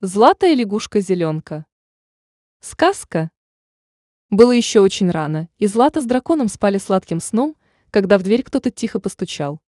[0.00, 1.64] Златая лягушка-зеленка.
[2.60, 3.30] Сказка.
[4.28, 7.56] Было еще очень рано, и Злата с драконом спали сладким сном,
[7.90, 9.60] когда в дверь кто-то тихо постучал.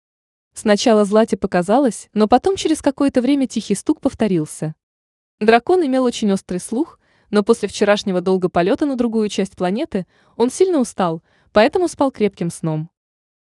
[0.53, 4.75] Сначала Злате показалось, но потом через какое-то время тихий стук повторился.
[5.41, 6.99] Дракон имел очень острый слух,
[7.31, 10.07] но после вчерашнего долго полета на другую часть планеты
[10.37, 11.23] он сильно устал,
[11.53, 12.91] поэтому спал крепким сном.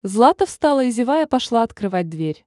[0.03, 2.45] Злата встала и, зевая, пошла открывать дверь.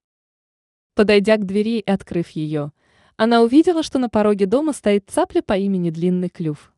[0.95, 2.73] Подойдя к двери и открыв ее,
[3.19, 6.73] она увидела, что на пороге дома стоит цапля по имени Длинный Клюв.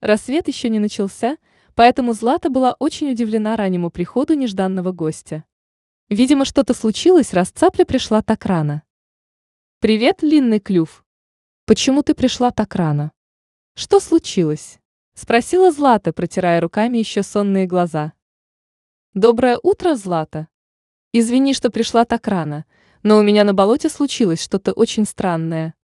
[0.00, 1.38] Рассвет еще не начался,
[1.74, 5.44] поэтому Злата была очень удивлена раннему приходу нежданного гостя.
[6.08, 8.84] Видимо, что-то случилось, раз цапля пришла так рано.
[9.80, 11.04] «Привет, Длинный Клюв!
[11.66, 13.10] Почему ты пришла так рано?
[13.74, 14.78] Что случилось?»—
[15.14, 18.12] спросила Злата, протирая руками еще сонные глаза.
[19.14, 20.46] «Доброе утро, Злата!
[21.12, 22.66] Извини, что пришла так рано,
[23.02, 25.74] но у меня на болоте случилось что-то очень странное.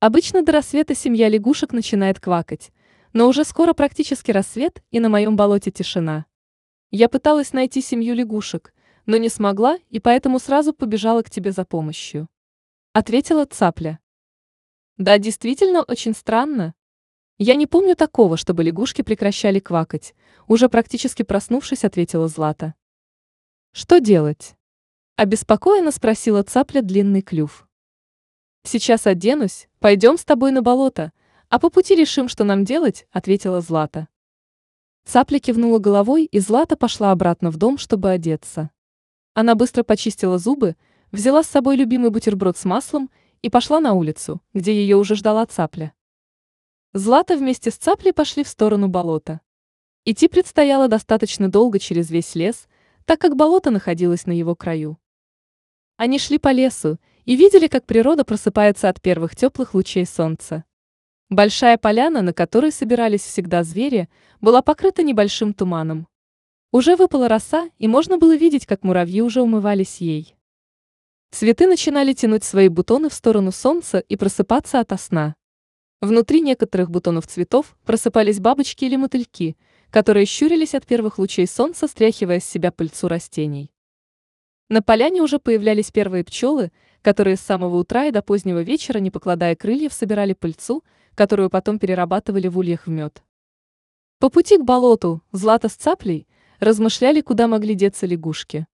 [0.00, 2.72] Обычно до рассвета семья лягушек начинает квакать,
[3.12, 6.26] но уже скоро практически рассвет, и на моем болоте тишина.
[6.90, 8.74] Я пыталась найти семью лягушек,
[9.06, 12.28] но не смогла, и поэтому сразу побежала к тебе за помощью.
[12.92, 13.98] Ответила цапля.
[14.96, 16.74] Да, действительно очень странно.
[17.36, 20.14] Я не помню такого, чтобы лягушки прекращали квакать.
[20.46, 22.74] Уже практически проснувшись, ответила Злата.
[23.72, 24.54] Что делать?
[25.16, 27.68] Обеспокоенно спросила цапля длинный клюв.
[28.64, 31.12] «Сейчас оденусь, пойдем с тобой на болото,
[31.48, 34.08] а по пути решим, что нам делать»,— ответила Злата.
[35.04, 38.70] Цапля кивнула головой, и Злата пошла обратно в дом, чтобы одеться.
[39.34, 40.74] Она быстро почистила зубы,
[41.12, 43.08] взяла с собой любимый бутерброд с маслом
[43.40, 45.92] и пошла на улицу, где ее уже ждала цапля.
[46.92, 49.40] Злата вместе с цаплей пошли в сторону болота.
[50.04, 52.66] Идти предстояло достаточно долго через весь лес,
[53.04, 54.98] так как болото находилось на его краю.
[55.96, 60.64] Они шли по лесу и видели, как природа просыпается от первых теплых лучей солнца.
[61.30, 64.08] Большая поляна, на которой собирались всегда звери,
[64.40, 66.08] была покрыта небольшим туманом.
[66.72, 70.34] Уже выпала роса, и можно было видеть, как муравьи уже умывались ей.
[71.30, 75.34] Цветы начинали тянуть свои бутоны в сторону солнца и просыпаться ото сна.
[76.00, 79.56] Внутри некоторых бутонов цветов просыпались бабочки или мотыльки,
[79.90, 83.73] которые щурились от первых лучей солнца, стряхивая с себя пыльцу растений.
[84.68, 89.10] На поляне уже появлялись первые пчелы, которые с самого утра и до позднего вечера, не
[89.10, 90.82] покладая крыльев, собирали пыльцу,
[91.14, 93.22] которую потом перерабатывали в ульях в мед.
[94.18, 96.26] По пути к болоту Злата с цаплей
[96.60, 98.66] размышляли, куда могли деться лягушки.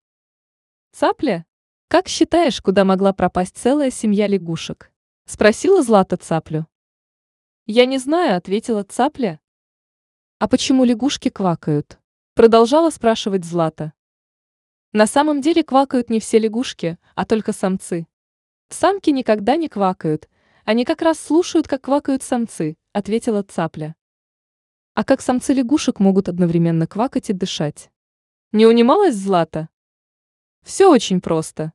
[0.92, 1.44] «Цапля?
[1.88, 4.92] Как считаешь, куда могла пропасть целая семья лягушек?»–
[5.26, 6.66] спросила Злата цаплю.
[7.66, 9.40] «Я не знаю»,– ответила цапля.
[10.38, 11.98] «А почему лягушки квакают?»–
[12.34, 13.92] продолжала спрашивать Злата.
[14.92, 18.08] На самом деле квакают не все лягушки, а только самцы.
[18.70, 20.28] Самки никогда не квакают,
[20.64, 23.94] они как раз слушают, как квакают самцы, ответила цапля.
[24.94, 27.90] А как самцы лягушек могут одновременно квакать и дышать?
[28.50, 29.68] Не унималась Злата?
[30.64, 31.72] Все очень просто.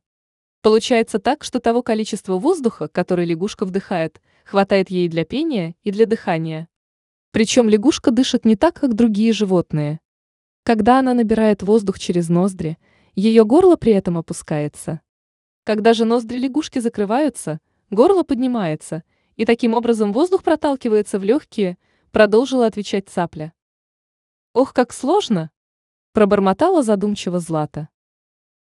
[0.60, 6.04] Получается так, что того количества воздуха, который лягушка вдыхает, хватает ей для пения и для
[6.04, 6.68] дыхания.
[7.30, 10.00] Причем лягушка дышит не так, как другие животные.
[10.64, 12.76] Когда она набирает воздух через ноздри,
[13.16, 15.00] ее горло при этом опускается.
[15.64, 17.60] Когда же ноздри лягушки закрываются,
[17.90, 19.02] горло поднимается,
[19.36, 21.78] и таким образом воздух проталкивается в легкие,
[22.12, 23.52] продолжила отвечать цапля.
[24.52, 25.50] Ох, как сложно!
[26.12, 27.88] Пробормотала задумчиво Злата.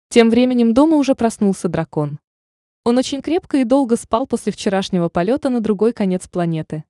[0.07, 2.19] Тем временем дома уже проснулся дракон.
[2.83, 6.85] Он очень крепко и долго спал после вчерашнего полета на другой конец планеты.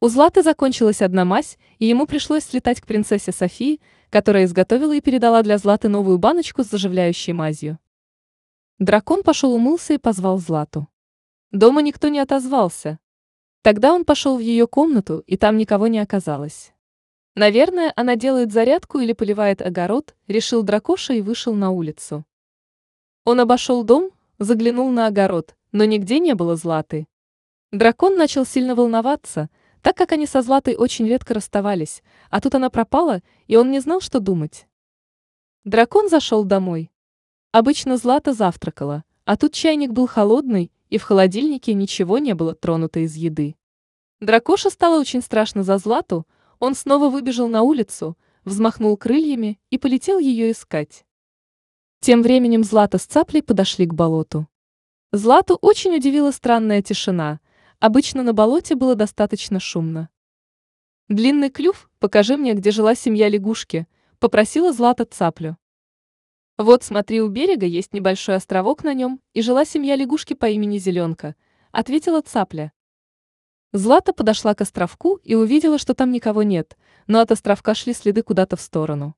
[0.00, 3.80] У Златы закончилась одна мазь, и ему пришлось слетать к принцессе Софии,
[4.10, 7.78] которая изготовила и передала для Златы новую баночку с заживляющей мазью.
[8.78, 10.88] Дракон пошел умылся и позвал Злату.
[11.52, 12.98] Дома никто не отозвался.
[13.62, 16.72] Тогда он пошел в ее комнату, и там никого не оказалось.
[17.34, 22.24] Наверное, она делает зарядку или поливает огород, решил дракоша и вышел на улицу.
[23.24, 27.06] Он обошел дом, заглянул на огород, но нигде не было Златы.
[27.70, 29.48] Дракон начал сильно волноваться,
[29.82, 33.80] так как они со Златой очень редко расставались, а тут она пропала, и он не
[33.80, 34.66] знал, что думать.
[35.64, 36.90] Дракон зашел домой.
[37.52, 43.00] Обычно Злата завтракала, а тут чайник был холодный, и в холодильнике ничего не было тронуто
[43.00, 43.56] из еды.
[44.20, 46.26] Дракоша стало очень страшно за Злату,
[46.58, 51.04] он снова выбежал на улицу, взмахнул крыльями и полетел ее искать.
[52.00, 54.46] Тем временем Злата с Цаплей подошли к болоту.
[55.12, 57.40] Злату очень удивила странная тишина–
[57.80, 60.10] Обычно на болоте было достаточно шумно.
[61.08, 63.86] «Длинный клюв, покажи мне, где жила семья лягушки»,—
[64.18, 65.56] попросила Злата цаплю.
[66.58, 70.76] «Вот смотри, у берега есть небольшой островок на нем, и жила семья лягушки по имени
[70.76, 71.36] Зеленка»,—
[71.72, 72.70] ответила цапля.
[73.72, 78.22] Злата подошла к островку и увидела, что там никого нет, но от островка шли следы
[78.22, 79.16] куда-то в сторону.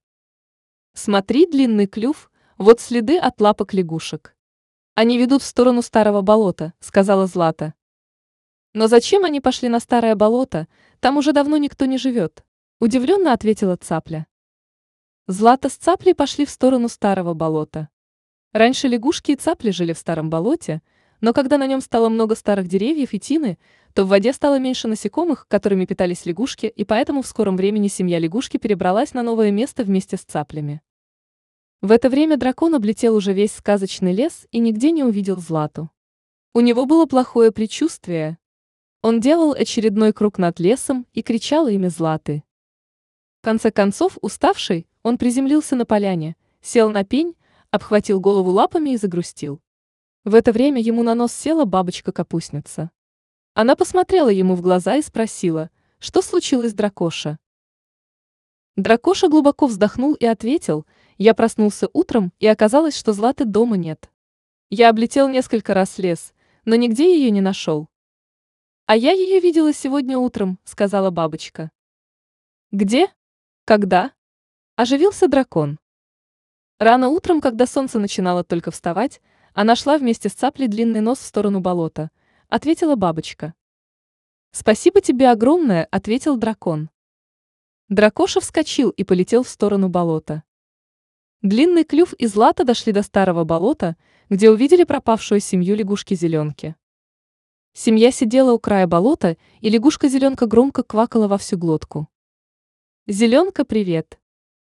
[0.92, 4.36] Смотри, длинный клюв, вот следы от лапок лягушек.
[4.94, 7.74] Они ведут в сторону старого болота, сказала Злата.
[8.74, 10.66] Но зачем они пошли на старое болото?
[11.00, 12.44] Там уже давно никто не живет.
[12.80, 14.26] Удивленно ответила цапля.
[15.26, 17.90] Злата с цаплей пошли в сторону старого болота.
[18.52, 20.82] Раньше лягушки и цапли жили в старом болоте,
[21.20, 23.58] но когда на нем стало много старых деревьев и тины,
[23.94, 28.18] то в воде стало меньше насекомых, которыми питались лягушки, и поэтому в скором времени семья
[28.18, 30.82] лягушки перебралась на новое место вместе с цаплями.
[31.82, 35.90] В это время дракон облетел уже весь сказочный лес и нигде не увидел Злату.
[36.54, 38.38] У него было плохое предчувствие.
[39.02, 42.44] Он делал очередной круг над лесом и кричал имя Златы.
[43.40, 47.34] В конце концов, уставший, он приземлился на поляне, сел на пень,
[47.72, 49.60] обхватил голову лапами и загрустил.
[50.22, 52.92] В это время ему на нос села бабочка-капустница.
[53.54, 57.40] Она посмотрела ему в глаза и спросила, что случилось, дракоша?
[58.76, 60.86] Дракоша глубоко вздохнул и ответил,
[61.18, 64.12] я проснулся утром, и оказалось, что Златы дома нет.
[64.70, 66.32] Я облетел несколько раз лес,
[66.64, 67.88] но нигде ее не нашел.
[68.92, 71.70] А я ее видела сегодня утром, сказала бабочка.
[72.72, 73.10] Где?
[73.64, 74.12] Когда?
[74.76, 75.78] Оживился дракон.
[76.78, 79.22] Рано утром, когда солнце начинало только вставать,
[79.54, 82.10] она шла вместе с цаплей длинный нос в сторону болота,
[82.48, 83.54] ответила бабочка.
[84.50, 86.90] Спасибо тебе огромное, ответил дракон.
[87.88, 90.42] Дракоша вскочил и полетел в сторону болота.
[91.40, 93.96] Длинный клюв и Злата дошли до старого болота,
[94.28, 96.76] где увидели пропавшую семью лягушки-зеленки.
[97.74, 102.08] Семья сидела у края болота, и лягушка-зеленка громко квакала во всю глотку.
[103.06, 104.18] «Зеленка, привет!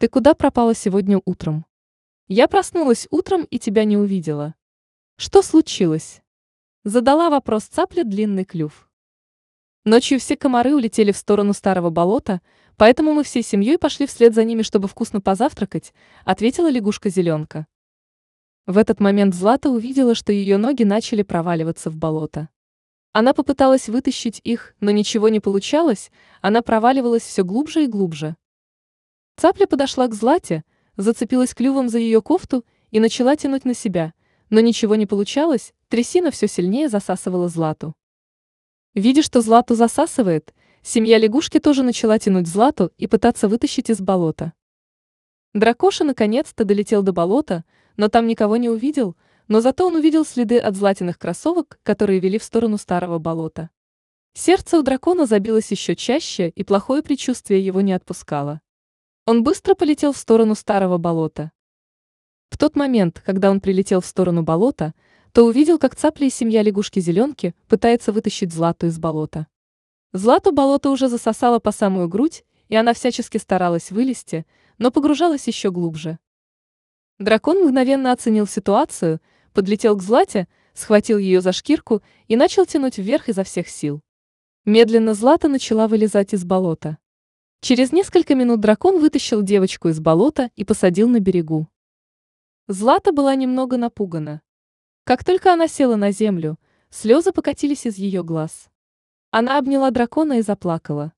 [0.02, 1.64] Ты куда пропала сегодня утром?
[2.26, 4.56] Я проснулась утром и тебя не увидела.
[5.16, 6.20] Что случилось?
[6.82, 8.90] Задала вопрос цапля длинный клюв.
[9.84, 12.40] Ночью все комары улетели в сторону старого болота,
[12.76, 15.94] поэтому мы всей семьей пошли вслед за ними, чтобы вкусно позавтракать,
[16.24, 17.66] ответила лягушка-зеленка.
[18.66, 22.48] В этот момент Злата увидела, что ее ноги начали проваливаться в болото.
[23.12, 26.10] Она попыталась вытащить их, но ничего не получалось,
[26.40, 28.36] она проваливалась все глубже и глубже.
[29.36, 30.64] Цапля подошла к Злате,
[30.96, 34.14] зацепилась клювом за ее кофту и начала тянуть на себя,
[34.48, 37.94] но ничего не получалось, трясина все сильнее засасывала Злату.
[38.94, 44.54] Видя, что Злату засасывает, семья лягушки тоже начала тянуть Злату и пытаться вытащить из болота.
[45.52, 47.64] Дракоша наконец-то долетел до болота,
[47.98, 49.16] но там никого не увидел,
[49.52, 53.68] но зато он увидел следы от златиных кроссовок, которые вели в сторону старого болота.
[54.32, 58.62] Сердце у дракона забилось еще чаще, и плохое предчувствие его не отпускало.
[59.26, 61.52] Он быстро полетел в сторону старого болота.
[62.48, 64.94] В тот момент, когда он прилетел в сторону болота,
[65.32, 69.48] то увидел, как цапля и семья лягушки-зеленки пытается вытащить Злату из болота.
[70.14, 74.46] Злату болото уже засосало по самую грудь, и она всячески старалась вылезти,
[74.78, 76.18] но погружалась еще глубже.
[77.18, 79.20] Дракон мгновенно оценил ситуацию,
[79.52, 84.00] подлетел к Злате, схватил ее за шкирку и начал тянуть вверх изо всех сил.
[84.64, 86.98] Медленно Злата начала вылезать из болота.
[87.60, 91.68] Через несколько минут дракон вытащил девочку из болота и посадил на берегу.
[92.68, 94.42] Злата была немного напугана.
[95.04, 96.58] Как только она села на землю,
[96.90, 98.68] слезы покатились из ее глаз.
[99.30, 101.12] Она обняла дракона и заплакала.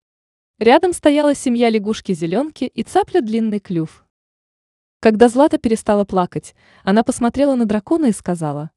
[0.59, 4.04] Рядом стояла семья лягушки-зеленки и цапля длинный клюв.
[5.05, 8.71] Когда Злата перестала плакать, она посмотрела на дракона и сказала.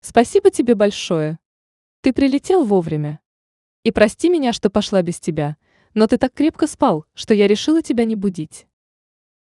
[0.00, 1.38] «Спасибо тебе большое.
[2.00, 3.20] Ты прилетел вовремя.
[3.84, 5.56] И прости меня, что пошла без тебя,
[5.94, 8.66] но ты так крепко спал, что я решила тебя не будить».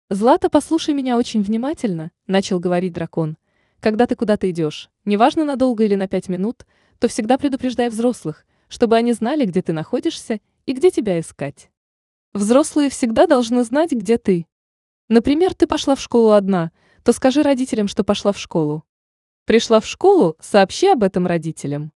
[0.10, 3.36] «Злата, послушай меня очень внимательно»,— начал говорить дракон.
[3.82, 6.66] Когда ты куда-то идешь, неважно надолго или на пять минут,
[6.98, 11.70] то всегда предупреждай взрослых, чтобы они знали, где ты находишься и где тебя искать.
[12.32, 14.48] Взрослые всегда должны знать, где ты.
[15.10, 16.72] Например, ты пошла в школу одна,
[17.04, 18.84] то скажи родителям, что пошла в школу.
[19.46, 21.92] Пришла в школу, сообщи об этом родителям.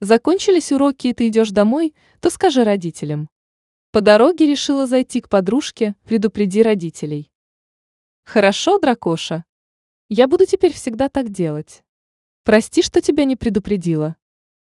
[0.00, 3.28] Закончились уроки и ты идешь домой, то скажи родителям.
[3.90, 7.30] По дороге решила зайти к подружке, предупреди родителей.
[8.24, 9.44] Хорошо, дракоша,
[10.10, 11.82] я буду теперь всегда так делать.
[12.44, 14.16] Прости, что тебя не предупредила.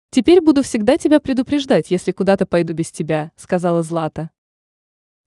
[0.10, 4.32] Теперь буду всегда тебя предупреждать, если куда-то пойду без тебя, сказала Злата.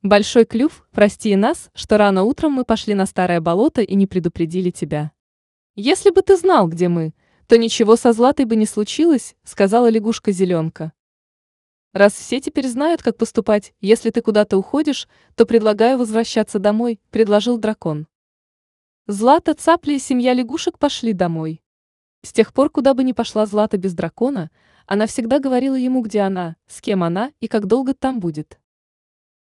[0.03, 4.71] Большой клюв, прости нас, что рано утром мы пошли на старое болото и не предупредили
[4.71, 5.13] тебя.
[5.77, 7.15] Если бы ты знал, где мы,
[7.47, 10.93] то ничего со Златой бы не случилось, сказала лягушка-зеленка.
[11.93, 15.07] Раз все теперь знают, как поступать, если ты куда-то уходишь,
[15.37, 18.09] то предлагаю возвращаться домой, предложил дракон.
[19.07, 21.63] Злата, Цапля и семья лягушек пошли домой.
[22.23, 24.51] С тех пор, куда бы ни пошла Злата без дракона,
[24.85, 28.59] Она всегда говорила ему, где она, с кем она и как долго там будет.